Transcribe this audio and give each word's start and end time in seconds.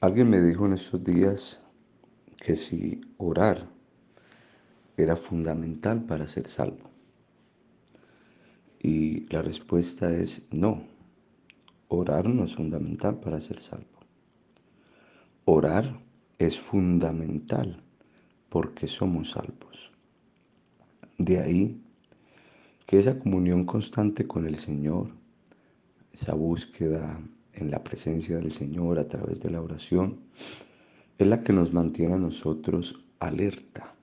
Alguien 0.00 0.30
me 0.30 0.40
dijo 0.40 0.66
en 0.66 0.74
estos 0.74 1.02
días 1.02 1.60
que 2.36 2.54
si 2.54 3.00
orar 3.16 3.68
era 4.96 5.16
fundamental 5.16 6.04
para 6.04 6.28
ser 6.28 6.48
salvo. 6.48 6.90
Y 8.80 9.26
la 9.32 9.42
respuesta 9.42 10.12
es 10.14 10.46
no. 10.52 10.84
Orar 11.88 12.28
no 12.28 12.44
es 12.44 12.54
fundamental 12.54 13.18
para 13.18 13.40
ser 13.40 13.60
salvo. 13.60 13.98
Orar 15.44 15.98
es 16.38 16.58
fundamental 16.58 17.82
porque 18.48 18.86
somos 18.86 19.30
salvos. 19.30 19.90
De 21.16 21.40
ahí 21.40 21.82
que 22.86 22.98
esa 22.98 23.18
comunión 23.18 23.64
constante 23.64 24.26
con 24.26 24.46
el 24.46 24.58
Señor, 24.58 25.10
esa 26.12 26.34
búsqueda 26.34 27.20
en 27.60 27.70
la 27.70 27.82
presencia 27.82 28.36
del 28.36 28.52
Señor 28.52 28.98
a 28.98 29.08
través 29.08 29.40
de 29.40 29.50
la 29.50 29.60
oración, 29.60 30.20
es 31.18 31.26
la 31.26 31.42
que 31.42 31.52
nos 31.52 31.72
mantiene 31.72 32.14
a 32.14 32.18
nosotros 32.18 33.04
alerta. 33.18 33.94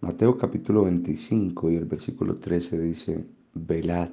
Mateo 0.00 0.36
capítulo 0.36 0.84
25 0.84 1.70
y 1.70 1.76
el 1.76 1.84
versículo 1.86 2.34
13 2.34 2.80
dice, 2.80 3.26
velad, 3.54 4.10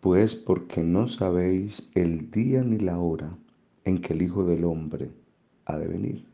pues 0.00 0.34
porque 0.34 0.82
no 0.82 1.06
sabéis 1.06 1.88
el 1.94 2.30
día 2.30 2.62
ni 2.62 2.78
la 2.78 2.98
hora 2.98 3.36
en 3.84 4.00
que 4.00 4.14
el 4.14 4.22
Hijo 4.22 4.44
del 4.44 4.64
Hombre 4.64 5.10
ha 5.66 5.78
de 5.78 5.86
venir. 5.86 6.24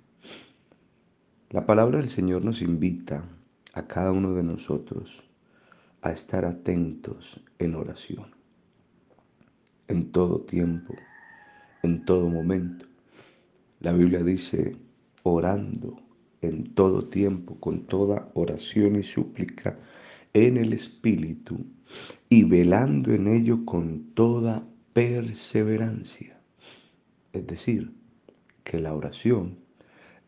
La 1.50 1.66
palabra 1.66 1.98
del 1.98 2.08
Señor 2.08 2.44
nos 2.44 2.62
invita 2.62 3.24
a 3.72 3.86
cada 3.86 4.12
uno 4.12 4.34
de 4.34 4.42
nosotros 4.42 5.22
a 6.02 6.12
estar 6.12 6.44
atentos 6.44 7.40
en 7.58 7.74
oración 7.74 8.39
en 9.90 10.12
todo 10.12 10.40
tiempo, 10.40 10.94
en 11.82 12.04
todo 12.04 12.28
momento. 12.28 12.86
La 13.80 13.92
Biblia 13.92 14.22
dice, 14.22 14.76
orando 15.24 16.00
en 16.42 16.74
todo 16.74 17.04
tiempo, 17.04 17.58
con 17.58 17.86
toda 17.86 18.30
oración 18.34 18.96
y 18.96 19.02
súplica 19.02 19.76
en 20.32 20.56
el 20.56 20.72
Espíritu 20.72 21.66
y 22.28 22.44
velando 22.44 23.12
en 23.12 23.26
ello 23.26 23.64
con 23.64 24.14
toda 24.14 24.64
perseverancia. 24.92 26.40
Es 27.32 27.46
decir, 27.48 27.92
que 28.62 28.78
la 28.78 28.94
oración 28.94 29.58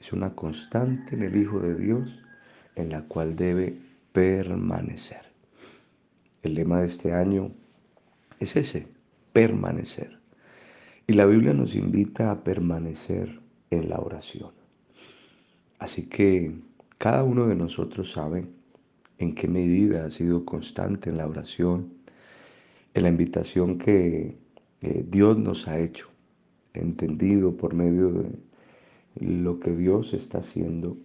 es 0.00 0.12
una 0.12 0.34
constante 0.34 1.14
en 1.14 1.22
el 1.22 1.36
Hijo 1.36 1.60
de 1.60 1.76
Dios 1.76 2.18
en 2.74 2.90
la 2.90 3.02
cual 3.02 3.36
debe 3.36 3.78
permanecer. 4.12 5.22
El 6.42 6.54
lema 6.54 6.80
de 6.80 6.86
este 6.86 7.12
año 7.12 7.52
es 8.40 8.56
ese, 8.56 8.88
permanecer. 9.32 10.18
Y 11.06 11.14
la 11.14 11.26
Biblia 11.26 11.52
nos 11.52 11.74
invita 11.74 12.30
a 12.30 12.44
permanecer 12.44 13.40
en 13.70 13.88
la 13.88 13.98
oración. 13.98 14.52
Así 15.78 16.06
que 16.06 16.54
cada 16.98 17.24
uno 17.24 17.46
de 17.46 17.56
nosotros 17.56 18.12
sabe 18.12 18.46
en 19.18 19.34
qué 19.34 19.48
medida 19.48 20.06
ha 20.06 20.10
sido 20.10 20.44
constante 20.44 21.10
en 21.10 21.16
la 21.16 21.26
oración, 21.26 21.92
en 22.94 23.02
la 23.02 23.08
invitación 23.08 23.78
que 23.78 24.36
Dios 24.80 25.38
nos 25.38 25.66
ha 25.68 25.78
hecho, 25.78 26.08
entendido 26.74 27.56
por 27.56 27.74
medio 27.74 28.10
de 28.10 28.30
lo 29.20 29.58
que 29.60 29.74
Dios 29.74 30.14
está 30.14 30.38
haciendo, 30.38 30.96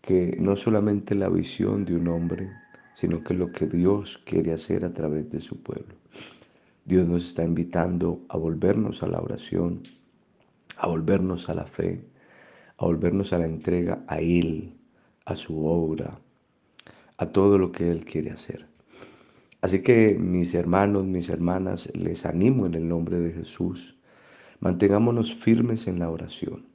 que 0.00 0.36
no 0.40 0.56
solamente 0.56 1.14
la 1.14 1.28
visión 1.28 1.84
de 1.84 1.96
un 1.96 2.08
hombre, 2.08 2.50
sino 2.94 3.22
que 3.22 3.34
lo 3.34 3.52
que 3.52 3.66
Dios 3.66 4.18
quiere 4.24 4.52
hacer 4.52 4.84
a 4.84 4.92
través 4.92 5.30
de 5.30 5.40
su 5.40 5.62
pueblo. 5.62 5.94
Dios 6.86 7.08
nos 7.08 7.26
está 7.26 7.42
invitando 7.42 8.24
a 8.28 8.36
volvernos 8.36 9.02
a 9.02 9.08
la 9.08 9.20
oración, 9.20 9.82
a 10.76 10.86
volvernos 10.86 11.48
a 11.48 11.54
la 11.54 11.66
fe, 11.66 12.04
a 12.76 12.84
volvernos 12.84 13.32
a 13.32 13.38
la 13.38 13.46
entrega 13.46 14.04
a 14.06 14.20
Él, 14.20 14.72
a 15.24 15.34
su 15.34 15.66
obra, 15.66 16.20
a 17.16 17.26
todo 17.26 17.58
lo 17.58 17.72
que 17.72 17.90
Él 17.90 18.04
quiere 18.04 18.30
hacer. 18.30 18.68
Así 19.62 19.82
que 19.82 20.14
mis 20.14 20.54
hermanos, 20.54 21.04
mis 21.04 21.28
hermanas, 21.28 21.88
les 21.92 22.24
animo 22.24 22.66
en 22.66 22.74
el 22.74 22.86
nombre 22.86 23.18
de 23.18 23.32
Jesús, 23.32 23.98
mantengámonos 24.60 25.34
firmes 25.34 25.88
en 25.88 25.98
la 25.98 26.08
oración. 26.08 26.66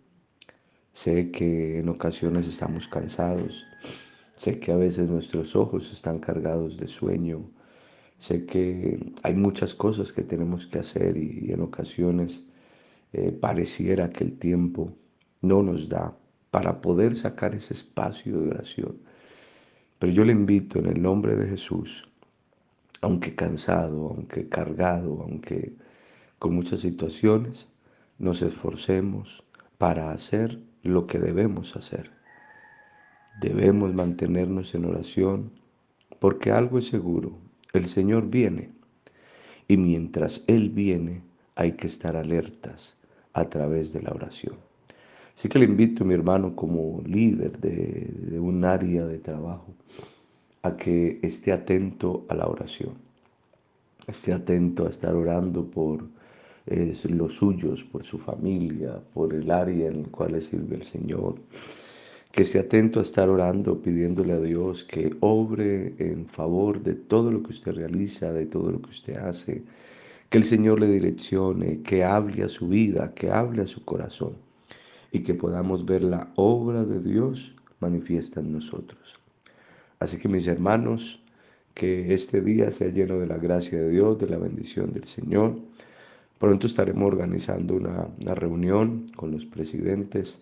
Sé 0.92 1.32
que 1.32 1.80
en 1.80 1.88
ocasiones 1.88 2.50
estamos 2.50 2.86
cansados, 2.90 3.64
sé 4.38 4.60
que 4.60 4.74
a 4.74 4.76
veces 4.76 5.08
nuestros 5.08 5.56
ojos 5.56 5.90
están 5.94 6.20
cargados 6.20 6.76
de 6.76 6.90
sueño, 6.90 7.50
Sé 8.22 8.46
que 8.46 9.00
hay 9.24 9.34
muchas 9.34 9.74
cosas 9.74 10.14
que 10.14 10.22
tenemos 10.22 10.68
que 10.68 10.78
hacer 10.78 11.18
y, 11.18 11.52
en 11.52 11.62
ocasiones 11.62 12.46
eh, 13.14 13.32
pareciera 13.32 14.12
que 14.12 14.24
el 14.24 14.38
tiempo 14.38 14.94
no 15.42 15.64
nos 15.64 15.90
da 15.90 16.16
para 16.52 16.82
poder 16.82 17.16
sacar 17.16 17.56
ese 17.56 17.74
espacio 17.74 18.40
de 18.40 18.50
oración. 18.52 19.00
Pero 19.98 20.14
yo 20.14 20.24
le 20.24 20.34
invito 20.34 20.78
en 20.78 20.86
el 20.86 21.02
nombre 21.02 21.36
de 21.36 21.48
Jesús, 21.48 22.08
aunque 23.02 23.34
cansado, 23.34 24.10
aunque 24.10 24.48
cargado, 24.48 25.24
aunque 25.24 25.74
con 26.38 26.54
muchas 26.54 26.82
situaciones, 26.82 27.68
nos 28.20 28.44
esforcemos 28.44 29.44
para 29.80 30.12
hacer 30.12 30.60
lo 30.84 31.08
que 31.08 31.18
debemos 31.18 31.76
hacer. 31.76 32.12
Debemos 33.40 33.96
mantenernos 33.96 34.76
en 34.76 34.86
oración 34.86 35.52
porque 36.20 36.52
algo 36.52 36.78
es 36.78 36.86
seguro, 36.88 37.40
el 37.74 37.86
Señor 37.86 38.30
viene 38.30 38.70
y 39.68 39.78
mientras 39.78 40.44
Él 40.48 40.70
viene 40.70 41.22
hay 41.56 41.74
que 41.74 41.88
estar 41.88 42.16
alertas 42.16 42.96
a 43.34 43.50
través 43.50 43.94
de 43.94 44.02
la 44.02 44.12
oración. 44.12 44.56
Así 45.38 45.50
que 45.50 45.60
le 45.60 45.66
invito, 45.66 46.06
mi 46.06 46.14
hermano, 46.14 46.56
como 46.56 47.02
líder 47.06 47.58
de, 47.60 48.40
un 48.40 48.64
área 48.66 49.06
de 49.06 49.18
trabajo, 49.18 49.74
a 50.62 50.76
que 50.78 51.20
esté 51.24 51.52
atento 51.52 52.26
a 52.30 52.36
la 52.36 52.48
oración. 52.48 52.94
Esté 54.08 54.34
atento 54.34 54.86
a 54.86 54.90
estar 54.90 55.16
orando 55.16 55.66
por 55.66 56.04
los 56.66 57.34
suyos, 57.34 57.84
por 57.84 58.04
su 58.04 58.20
familia, 58.20 59.02
por 59.14 59.34
el 59.34 59.50
área 59.50 59.88
en 59.88 60.02
el 60.02 60.08
cual 60.10 60.34
le 60.34 60.42
sirve 60.42 60.76
el 60.76 60.84
Señor 60.84 61.36
que 62.32 62.44
esté 62.44 62.60
atento 62.60 63.00
a 63.00 63.04
estar 63.04 63.30
orando, 63.30 63.82
pidiéndole 63.82 64.34
a 64.34 64.40
Dios 64.40 64.84
que 64.86 65.16
obre 65.20 65.94
en 65.98 66.28
favor 66.28 66.82
de 66.82 66.94
todo 66.94 67.32
lo 67.32 67.44
que 67.44 67.52
usted 67.52 67.74
realiza, 67.74 68.32
de 68.32 68.46
todo 68.46 68.72
lo 68.72 68.82
que 68.82 68.90
usted 68.90 69.18
hace, 69.18 69.64
que 70.30 70.38
el 70.38 70.46
Señor 70.46 70.80
le 70.80 70.88
direccione, 70.88 71.82
que 71.82 72.04
hable 72.06 72.44
a 72.44 72.50
su 72.50 72.70
vida, 72.70 73.14
que 73.14 73.30
hable 73.30 73.64
a 73.64 73.68
su 73.68 73.84
corazón 73.84 74.34
y 75.12 75.20
que 75.24 75.34
podamos 75.34 75.86
ver 75.86 76.04
la 76.04 76.32
obra 76.36 76.86
de 76.86 77.02
Dios 77.02 77.54
manifiesta 77.82 78.40
en 78.40 78.54
nosotros. 78.54 79.20
Así 80.00 80.18
que 80.18 80.30
mis 80.30 80.48
hermanos, 80.48 81.22
que 81.74 82.14
este 82.14 82.42
día 82.42 82.72
sea 82.72 82.90
lleno 82.90 83.20
de 83.20 83.28
la 83.28 83.38
gracia 83.38 83.82
de 83.82 83.90
Dios, 83.90 84.20
de 84.20 84.28
la 84.28 84.38
bendición 84.38 84.94
del 84.94 85.06
Señor. 85.06 85.60
Pronto 86.40 86.68
estaremos 86.68 87.08
organizando 87.08 87.76
una, 87.76 88.08
una 88.20 88.36
reunión 88.36 89.06
con 89.16 89.32
los 89.32 89.46
presidentes 89.46 90.38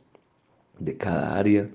de 0.80 0.98
cada 0.98 1.38
área. 1.38 1.70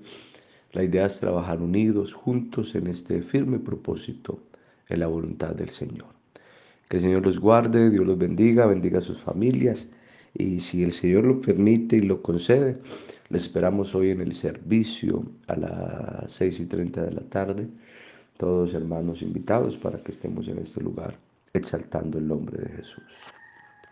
La 0.73 0.83
idea 0.83 1.05
es 1.05 1.19
trabajar 1.19 1.61
unidos, 1.61 2.13
juntos 2.13 2.75
en 2.75 2.87
este 2.87 3.21
firme 3.21 3.59
propósito, 3.59 4.39
en 4.89 4.99
la 4.99 5.07
voluntad 5.07 5.55
del 5.55 5.69
Señor. 5.69 6.07
Que 6.89 6.97
el 6.97 7.03
Señor 7.03 7.25
los 7.25 7.39
guarde, 7.39 7.89
Dios 7.89 8.05
los 8.05 8.17
bendiga, 8.17 8.65
bendiga 8.67 8.99
a 8.99 9.01
sus 9.01 9.19
familias 9.19 9.87
y 10.33 10.59
si 10.59 10.83
el 10.83 10.91
Señor 10.91 11.23
lo 11.23 11.41
permite 11.41 11.97
y 11.97 12.01
lo 12.01 12.21
concede, 12.21 12.77
les 13.29 13.45
esperamos 13.45 13.95
hoy 13.95 14.11
en 14.11 14.21
el 14.21 14.35
servicio 14.35 15.25
a 15.47 15.55
las 15.55 16.31
6 16.33 16.59
y 16.59 16.65
30 16.65 17.03
de 17.03 17.11
la 17.11 17.21
tarde, 17.21 17.67
todos 18.37 18.73
hermanos 18.73 19.21
invitados 19.21 19.77
para 19.77 20.03
que 20.03 20.11
estemos 20.11 20.47
en 20.47 20.59
este 20.59 20.81
lugar 20.81 21.17
exaltando 21.53 22.17
el 22.17 22.27
nombre 22.27 22.61
de 22.61 22.69
Jesús. 22.69 23.13